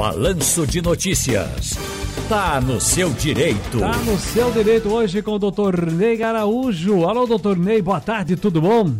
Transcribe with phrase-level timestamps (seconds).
[0.00, 1.76] Balanço de Notícias.
[2.26, 3.80] Tá no seu direito.
[3.80, 7.06] Tá no seu direito hoje com o doutor Ney Araújo.
[7.06, 8.96] Alô, doutor Ney, boa tarde, tudo bom?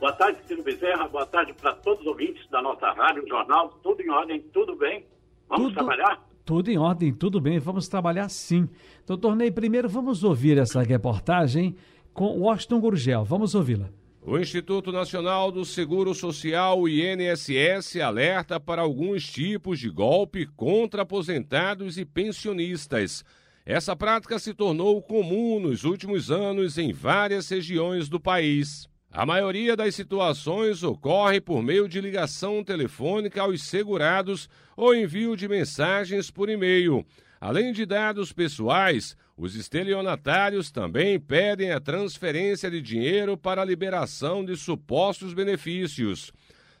[0.00, 1.06] Boa tarde, Ciro Bezerra.
[1.06, 3.78] Boa tarde para todos os ouvintes da nossa rádio, jornal.
[3.80, 5.04] Tudo em ordem, tudo bem?
[5.48, 6.20] Vamos tudo, trabalhar?
[6.44, 7.60] Tudo em ordem, tudo bem.
[7.60, 8.68] Vamos trabalhar sim.
[9.06, 11.76] Doutor Ney, primeiro vamos ouvir essa reportagem
[12.12, 13.24] com Washington Gurgel.
[13.24, 13.88] Vamos ouvi-la.
[14.26, 21.98] O Instituto Nacional do Seguro Social, INSS, alerta para alguns tipos de golpe contra aposentados
[21.98, 23.22] e pensionistas.
[23.66, 28.88] Essa prática se tornou comum nos últimos anos em várias regiões do país.
[29.12, 35.46] A maioria das situações ocorre por meio de ligação telefônica aos segurados ou envio de
[35.46, 37.04] mensagens por e-mail.
[37.44, 44.42] Além de dados pessoais, os estelionatários também pedem a transferência de dinheiro para a liberação
[44.42, 46.32] de supostos benefícios.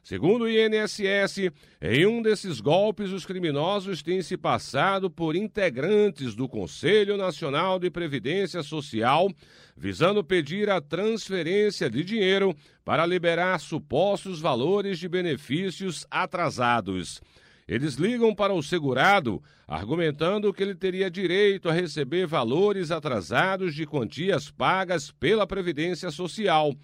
[0.02, 6.48] Segundo o INSS, em um desses golpes, os criminosos têm se passado por integrantes do
[6.48, 9.28] Conselho Nacional de Previdência Social,
[9.76, 17.20] visando pedir a transferência de dinheiro para liberar supostos valores de benefícios atrasados.
[17.66, 23.86] Eles ligam para o segurado, argumentando que ele teria direito a receber valores atrasados de
[23.86, 26.74] quantias pagas pela Previdência Social.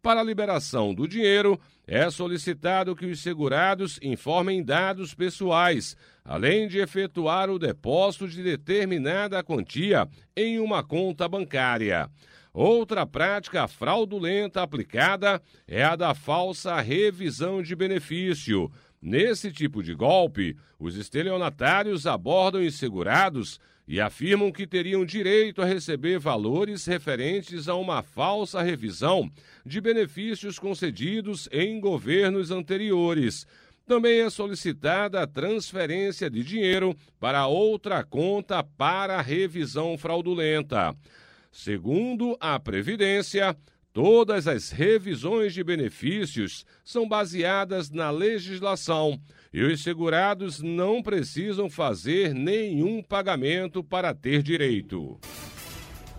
[0.00, 6.78] Para a liberação do dinheiro, é solicitado que os segurados informem dados pessoais, além de
[6.78, 12.08] efetuar o depósito de determinada quantia em uma conta bancária.
[12.52, 20.56] Outra prática fraudulenta aplicada é a da falsa revisão de benefício Nesse tipo de golpe,
[20.78, 28.02] os estelionatários abordam insegurados e afirmam que teriam direito a receber valores referentes a uma
[28.02, 29.30] falsa revisão
[29.64, 33.46] de benefícios concedidos em governos anteriores.
[33.86, 40.94] Também é solicitada a transferência de dinheiro para outra conta para revisão fraudulenta.
[41.50, 43.56] Segundo a Previdência,
[44.00, 49.18] Todas as revisões de benefícios são baseadas na legislação
[49.52, 55.18] e os segurados não precisam fazer nenhum pagamento para ter direito.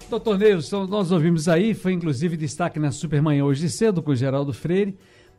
[0.09, 4.51] Doutor Neilson, nós ouvimos aí, foi inclusive destaque na Supermanhã hoje cedo com o Geraldo
[4.51, 4.97] Freire,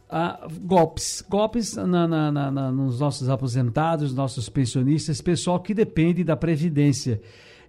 [0.09, 6.37] ah, golpes, golpes na, na, na, nos nossos aposentados, nossos pensionistas, pessoal que depende da
[6.37, 7.21] Previdência.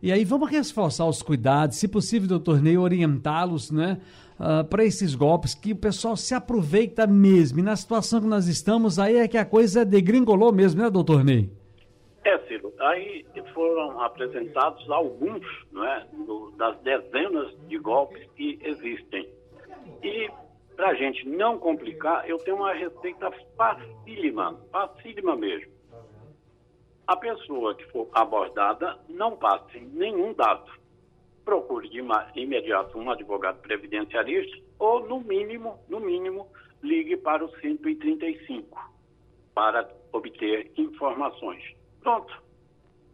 [0.02, 4.00] E aí vamos reforçar os cuidados, se possível, doutor Ney, orientá-los, né?
[4.42, 7.60] uh, para esses golpes que o pessoal se aproveita mesmo.
[7.60, 11.24] E na situação que nós estamos, aí é que a coisa degringolou mesmo, né, doutor
[11.24, 11.50] Ney?
[12.24, 15.44] É, Ciro, aí foram apresentados alguns
[15.76, 19.28] é, do, das dezenas de golpes que existem.
[20.04, 20.30] E,
[20.76, 25.72] para a gente não complicar, eu tenho uma receita facílima, facílima mesmo.
[27.12, 30.72] A pessoa que for abordada não passe nenhum dado
[31.44, 32.00] procure de
[32.40, 36.48] imediato um advogado previdenciarista ou, no mínimo, no mínimo,
[36.82, 38.80] ligue para o 135
[39.54, 41.62] para obter informações.
[42.00, 42.34] Pronto.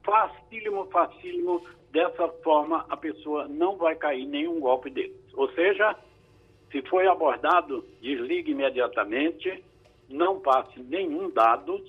[0.04, 1.66] Facílimo, facílimo.
[1.92, 5.34] Dessa forma, a pessoa não vai cair nenhum golpe desses.
[5.34, 5.96] Ou seja,
[6.72, 9.64] se foi abordado, desligue imediatamente,
[10.08, 11.84] não passe nenhum dado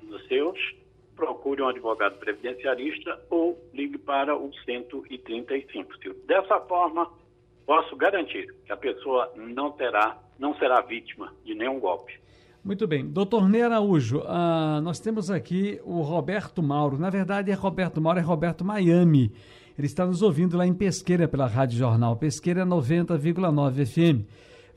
[0.00, 0.83] dos seus
[1.16, 5.92] procure um advogado previdenciarista ou ligue para o 135.
[6.26, 7.10] Dessa forma,
[7.66, 12.12] posso garantir que a pessoa não terá, não será vítima de nenhum golpe.
[12.64, 13.06] Muito bem.
[13.06, 16.98] Doutor Ney Araújo, uh, nós temos aqui o Roberto Mauro.
[16.98, 19.30] Na verdade, é Roberto Mauro, é Roberto Miami.
[19.76, 22.16] Ele está nos ouvindo lá em Pesqueira pela Rádio Jornal.
[22.16, 24.24] Pesqueira 90,9 FM.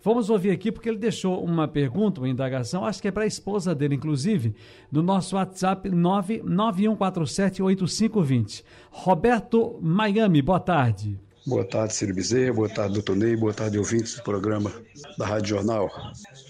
[0.04, 3.28] Vamos ouvir aqui porque ele deixou uma pergunta, uma indagação, acho que é para a
[3.28, 4.54] esposa dele, inclusive,
[4.92, 8.64] no nosso WhatsApp 991478520.
[8.92, 11.20] Roberto Miami, boa tarde.
[11.48, 12.54] Boa tarde, Ciro Bezerra.
[12.54, 13.38] Boa tarde, doutor Ney.
[13.38, 14.70] Boa tarde, ouvintes do programa
[15.18, 15.90] da Rádio Jornal.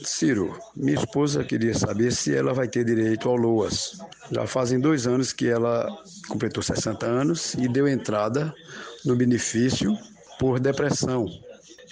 [0.03, 3.99] Ciro, minha esposa queria saber se ela vai ter direito ao LOAS.
[4.31, 5.87] Já fazem dois anos que ela
[6.27, 8.51] completou 60 anos e deu entrada
[9.05, 9.95] no benefício
[10.39, 11.27] por depressão.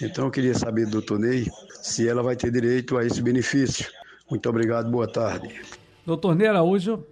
[0.00, 1.46] Então eu queria saber, doutor Ney,
[1.82, 3.90] se ela vai ter direito a esse benefício.
[4.30, 5.60] Muito obrigado, boa tarde.
[6.04, 7.04] Doutor Ney Araújo.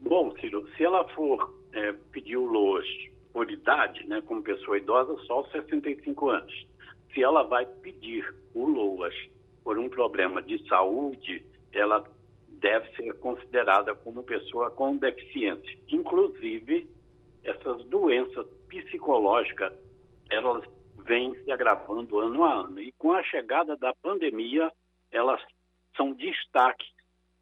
[0.00, 2.86] Bom, Ciro, se ela for é, pedir o LOAS
[3.32, 6.66] por idade, né, como pessoa idosa, só aos 65 anos.
[7.14, 9.14] Se ela vai pedir o LOAS
[9.62, 12.04] por um problema de saúde, ela
[12.48, 15.78] deve ser considerada como pessoa com deficiência.
[15.88, 16.88] Inclusive,
[17.44, 19.72] essas doenças psicológicas,
[20.30, 20.64] elas
[21.08, 22.80] vem se agravando ano a ano.
[22.80, 24.70] E com a chegada da pandemia,
[25.10, 25.42] elas
[25.96, 26.86] são destaque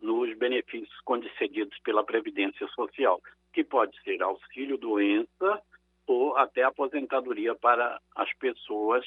[0.01, 3.21] nos benefícios concedidos pela Previdência Social,
[3.53, 5.61] que pode ser auxílio-doença
[6.07, 9.05] ou até aposentadoria para as pessoas,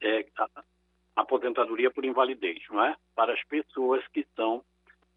[0.00, 0.24] é,
[1.16, 2.96] aposentadoria por invalidez, não é?
[3.14, 4.62] Para as pessoas que são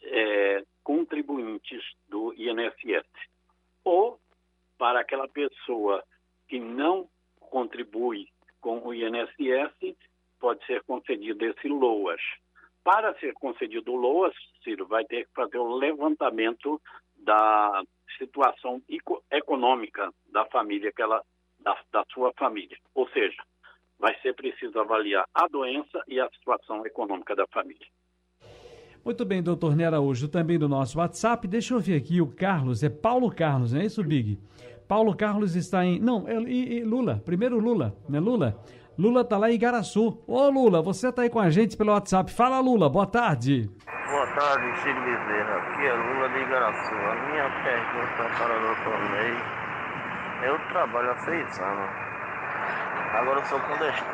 [0.02, 3.06] é, contribuintes do INSS.
[3.84, 4.20] Ou
[4.78, 6.04] para aquela pessoa
[6.48, 7.08] que não
[7.40, 8.28] contribui
[8.62, 9.96] com o INSS,
[10.40, 12.22] pode ser concedido esse LOAS.
[12.84, 14.34] Para ser concedido o LOAS,
[14.64, 16.82] Ciro vai ter que fazer o levantamento
[17.18, 17.84] da
[18.18, 18.82] situação
[19.32, 21.22] econômica da família, que ela,
[21.60, 22.78] da, da sua família.
[22.96, 23.42] Ou seja,
[24.00, 27.88] vai ser preciso avaliar a doença e a situação econômica da família.
[29.04, 31.48] Muito bem, doutor Nera Araújo, também do nosso WhatsApp.
[31.48, 34.38] Deixa eu ver aqui o Carlos, é Paulo Carlos, não é isso, Big?
[34.90, 36.00] Paulo Carlos está em.
[36.00, 36.34] Não, é,
[36.84, 38.60] Lula, primeiro Lula, né, Lula?
[38.98, 40.20] Lula tá lá em Igaraçu.
[40.26, 42.34] Ô Lula, você tá aí com a gente pelo WhatsApp.
[42.34, 43.70] Fala Lula, boa tarde.
[43.86, 45.58] Boa tarde, Chico Bezerra.
[45.58, 46.96] Aqui é Lula de Igaraçu.
[46.96, 49.38] A minha pergunta para o doutor Ney.
[50.42, 51.90] Eu trabalho há seis anos.
[53.14, 54.10] Agora eu sou clandestino.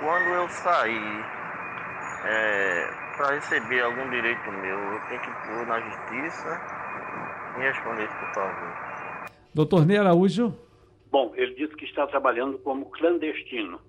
[0.00, 1.24] Quando eu sair
[2.26, 6.60] é, para receber algum direito meu, eu tenho que ir na justiça.
[7.56, 8.83] Me responder por favor.
[9.54, 10.52] Doutor Ney Araújo.
[11.12, 13.80] Bom, ele disse que está trabalhando como clandestino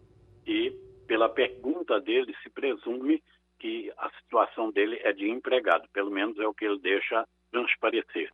[0.45, 0.69] e,
[1.07, 3.23] pela pergunta dele, se presume
[3.57, 8.31] que a situação dele é de empregado, pelo menos é o que ele deixa transparecer.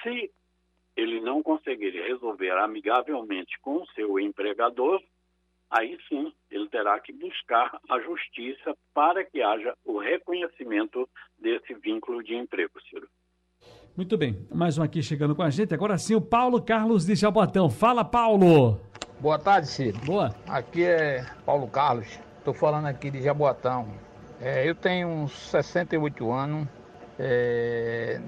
[0.00, 0.30] Se
[0.96, 5.02] ele não conseguir resolver amigavelmente com o seu empregador,
[5.68, 12.22] aí sim ele terá que buscar a justiça para que haja o reconhecimento desse vínculo
[12.22, 13.03] de emprego, Ciro.
[13.96, 15.72] Muito bem, mais um aqui chegando com a gente.
[15.72, 17.70] Agora sim, o Paulo Carlos de Jabotão.
[17.70, 18.80] Fala, Paulo!
[19.20, 19.96] Boa tarde, Ciro.
[20.04, 20.34] Boa.
[20.48, 22.08] Aqui é Paulo Carlos.
[22.38, 23.86] Estou falando aqui de Jabotão.
[24.40, 26.66] É, eu tenho uns 68 anos.
[27.20, 28.20] É,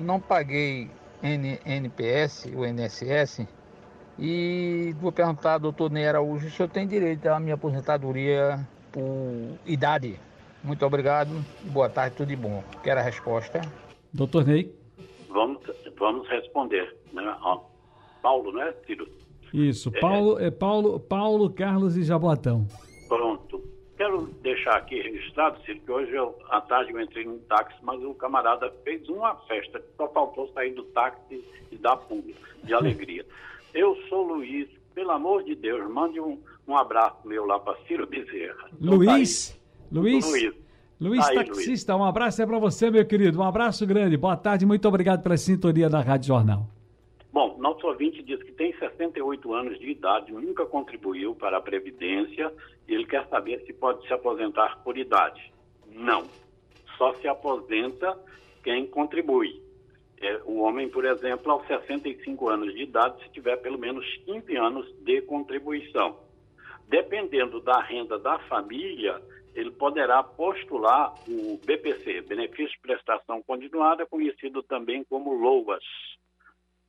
[0.00, 0.88] não paguei
[1.20, 3.48] N, NPS, o NSS.
[4.16, 9.58] E vou perguntar ao doutor Ney Araújo se eu tenho direito à minha aposentadoria por
[9.66, 10.20] idade.
[10.62, 11.44] Muito obrigado.
[11.64, 12.62] Boa tarde, tudo de bom.
[12.84, 13.60] Quero a resposta.
[14.12, 14.79] Doutor Ney
[15.30, 15.60] vamos,
[15.98, 16.96] vamos responder.
[17.12, 17.36] Né?
[18.22, 19.08] Paulo, né, Ciro?
[19.52, 22.66] Isso, Paulo, é, é Paulo, Paulo Carlos e Jaboatão.
[23.08, 23.62] Pronto.
[23.96, 28.02] Quero deixar aqui registrado, Ciro, que hoje eu, à tarde eu entrei num táxi, mas
[28.02, 32.24] o camarada fez uma festa, só faltou sair do táxi e dar pulo,
[32.64, 33.26] de alegria.
[33.74, 38.06] eu sou Luiz, pelo amor de Deus, mande um, um abraço meu lá para Ciro
[38.06, 38.70] Bezerra.
[38.80, 39.50] Luiz?
[39.50, 39.56] Tá
[39.92, 40.30] Luiz?
[40.30, 40.69] Luiz.
[41.00, 42.02] Luiz Aí, Taxista, Luiz.
[42.02, 43.40] um abraço é para você, meu querido.
[43.40, 44.18] Um abraço grande.
[44.18, 46.66] Boa tarde, muito obrigado pela sintonia da Rádio Jornal.
[47.32, 52.52] Bom, nosso ouvinte diz que tem 68 anos de idade, nunca contribuiu para a Previdência
[52.86, 55.50] e ele quer saber se pode se aposentar por idade.
[55.90, 56.24] Não.
[56.98, 58.18] Só se aposenta
[58.62, 59.62] quem contribui.
[60.20, 64.54] É, o homem, por exemplo, aos 65 anos de idade, se tiver pelo menos 15
[64.56, 66.18] anos de contribuição.
[66.88, 69.22] Dependendo da renda da família,
[69.54, 75.84] ele poderá postular o BPC, Benefício de Prestação Continuada, conhecido também como LOAS,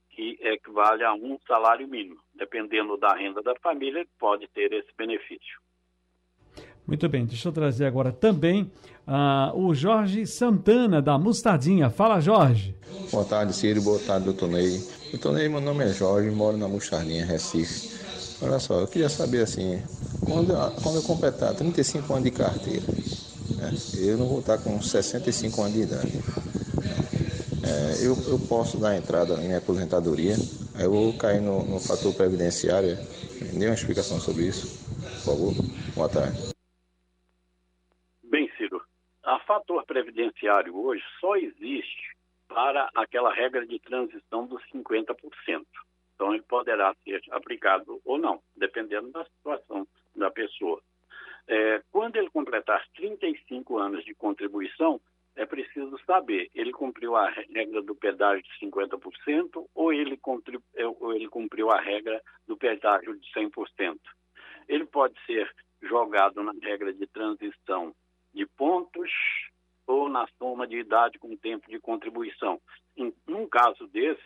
[0.09, 2.19] que equivale a um salário mínimo.
[2.35, 5.59] Dependendo da renda da família, ele pode ter esse benefício.
[6.85, 8.71] Muito bem, deixa eu trazer agora também
[9.07, 11.89] uh, o Jorge Santana, da Mostardinha.
[11.89, 12.75] Fala, Jorge.
[13.11, 13.81] Boa tarde, Ciro.
[13.81, 14.77] Boa tarde, doutor Ney.
[15.12, 18.01] Doutor Ney, meu nome é Jorge, moro na Mostardinha, Recife.
[18.43, 19.77] Olha só, eu queria saber assim,
[20.25, 22.88] quando, quando eu completar 35 anos de carteira,
[23.55, 23.69] né,
[24.01, 26.10] eu não vou estar com 65 anos de idade.
[27.62, 30.33] É, eu, eu posso dar entrada em minha aposentadoria,
[30.75, 32.98] aí eu vou cair no, no fator previdenciário.
[33.41, 34.65] Me dê uma explicação sobre isso,
[35.24, 35.53] por favor.
[35.93, 36.36] Boa tarde.
[38.24, 38.81] Bem, Ciro,
[39.24, 42.17] a fator previdenciário hoje só existe
[42.48, 45.13] para aquela regra de transição dos 50%.
[46.21, 50.79] Então, ele poderá ser aplicado ou não, dependendo da situação da pessoa.
[51.47, 55.01] É, quando ele completar 35 anos de contribuição,
[55.35, 60.19] é preciso saber, ele cumpriu a regra do pedágio de 50% ou ele,
[60.75, 63.97] é, ou ele cumpriu a regra do pedágio de 100%.
[64.67, 65.51] Ele pode ser
[65.81, 67.95] jogado na regra de transição
[68.31, 69.09] de pontos
[69.87, 72.61] ou na soma de idade com tempo de contribuição.
[72.95, 74.21] Em, num caso desse,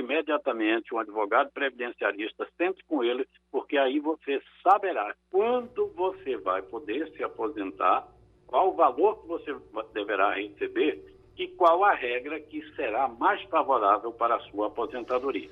[0.00, 7.10] imediatamente um advogado previdenciarista, sente com ele, porque aí você saberá quando você vai poder
[7.12, 8.06] se aposentar,
[8.46, 9.54] qual o valor que você
[9.94, 11.02] deverá receber
[11.38, 15.48] e qual a regra que será mais favorável para a sua aposentadoria.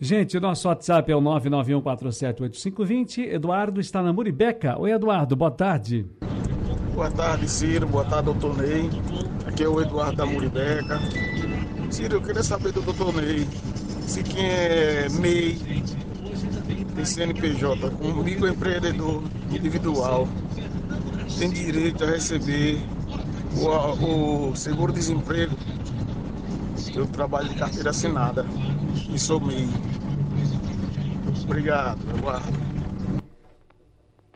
[0.00, 3.32] Gente, o nosso WhatsApp é o 991478520.
[3.32, 4.78] Eduardo está na Muribeca.
[4.78, 6.06] Oi, Eduardo, boa tarde.
[6.94, 7.86] Boa tarde, Ciro.
[7.86, 8.90] Boa tarde, doutor Ney.
[9.46, 10.98] Aqui é o Eduardo da Muribeca.
[11.90, 13.46] Ciro, eu queria saber do doutor Ney
[14.06, 15.58] se quem é MEI
[16.94, 20.28] tem CNPJ como microempreendedor individual
[21.38, 22.78] tem direito a receber
[23.56, 25.54] o, o seguro-desemprego.
[26.94, 28.44] Eu trabalho de carteira assinada
[29.12, 29.68] e sou MEI.
[31.44, 32.62] Obrigado, Eduardo.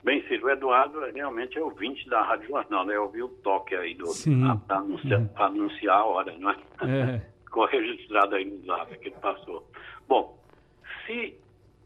[0.03, 2.95] Bem, Ciro, o Eduardo realmente é ouvinte da Rádio Jornal, né?
[2.97, 4.05] Eu ouvi o toque aí do,
[4.67, 5.29] para anunciar, Uhum.
[5.37, 6.57] anunciar a hora, não é?
[6.83, 7.21] É.
[7.57, 9.67] Ficou registrado aí no zap que ele passou.
[10.07, 10.39] Bom,
[11.07, 11.35] se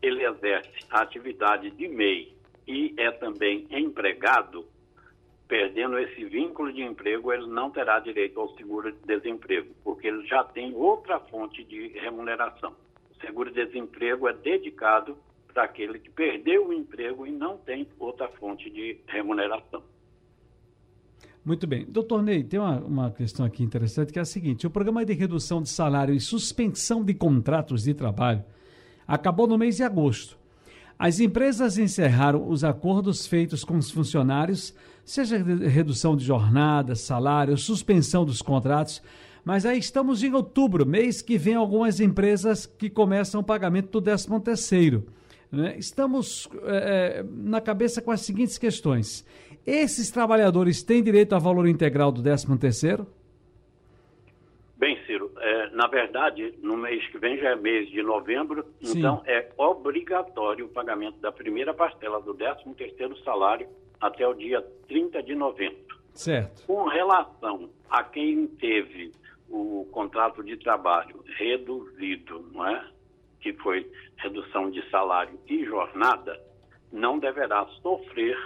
[0.03, 2.35] ele exerce a atividade de MEI
[2.67, 4.67] e é também empregado,
[5.47, 10.75] perdendo esse vínculo de emprego, ele não terá direito ao seguro-desemprego, porque ele já tem
[10.75, 12.75] outra fonte de remuneração.
[13.13, 15.17] O seguro-desemprego é dedicado
[15.55, 19.80] para aquele que perdeu o emprego e não tem outra fonte de remuneração.
[21.45, 21.87] Muito bem.
[21.89, 25.15] Doutor Ney, tem uma, uma questão aqui interessante que é a seguinte: o programa de
[25.15, 28.45] redução de salário e suspensão de contratos de trabalho
[29.07, 30.39] acabou no mês de agosto.
[30.99, 38.23] As empresas encerraram os acordos feitos com os funcionários, seja redução de jornada, salário, suspensão
[38.23, 39.01] dos contratos,
[39.43, 44.03] mas aí estamos em outubro, mês que vem algumas empresas que começam o pagamento do
[44.03, 45.07] 13 terceiro.
[45.51, 45.75] né?
[45.79, 49.25] Estamos eh, na cabeça com as seguintes questões.
[49.67, 53.07] Esses trabalhadores têm direito a valor integral do 13 terceiro?
[54.77, 58.99] Bem, Ciro, é, na verdade, no mês que vem já é mês de novembro, Sim.
[58.99, 63.69] então é obrigatório o pagamento da primeira parcela do 13º salário
[64.01, 65.99] até o dia 30 de novembro.
[66.15, 66.65] Certo.
[66.67, 69.13] Com relação a quem teve
[69.51, 72.85] o contrato de trabalho reduzido, não é?
[73.41, 76.39] que foi redução de salário e jornada,
[76.93, 78.37] não deverá sofrer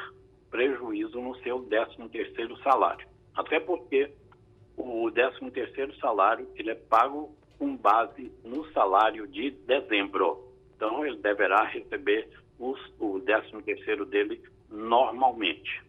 [0.55, 3.05] prejuízo no seu 13º salário.
[3.35, 4.13] Até porque
[4.77, 10.49] o 13º salário ele é pago com base no salário de dezembro.
[10.77, 15.83] Então ele deverá receber os, o 13º dele normalmente.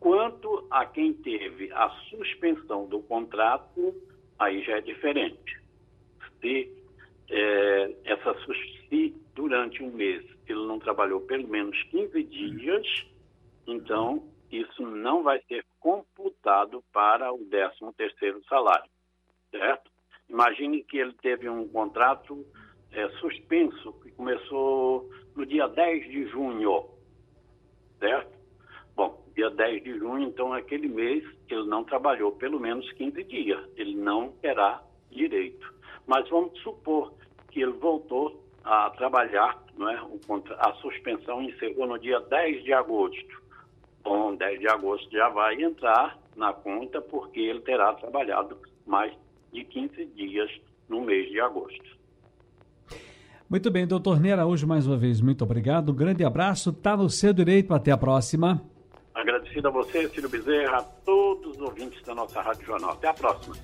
[0.00, 3.94] Quanto a quem teve a suspensão do contrato,
[4.36, 5.60] aí já é diferente.
[6.40, 6.72] Se,
[7.30, 8.34] eh, essa,
[8.88, 13.11] se durante um mês ele não trabalhou pelo menos 15 dias,
[13.66, 18.90] então isso não vai ser computado para o 13º salário,
[19.50, 19.90] certo?
[20.28, 22.44] Imagine que ele teve um contrato
[22.92, 26.88] eh, suspenso que começou no dia 10 de junho,
[27.98, 28.42] certo?
[28.94, 33.60] Bom, dia 10 de junho, então, aquele mês, ele não trabalhou pelo menos 15 dias.
[33.76, 35.72] Ele não terá direito.
[36.06, 37.14] Mas vamos supor
[37.50, 40.00] que ele voltou a trabalhar, não é?
[40.58, 43.42] A suspensão encerrou no dia 10 de agosto.
[44.02, 49.12] Bom, 10 de agosto já vai entrar na conta, porque ele terá trabalhado mais
[49.52, 50.50] de 15 dias
[50.88, 51.92] no mês de agosto.
[53.48, 55.92] Muito bem, doutor Ney Araújo, mais uma vez, muito obrigado.
[55.92, 57.74] Um grande abraço, está no seu direito.
[57.74, 58.62] Até a próxima.
[59.14, 62.92] Agradecido a você, Ciro Bezerra, a todos os ouvintes da nossa Rádio Jornal.
[62.92, 63.54] Até a próxima.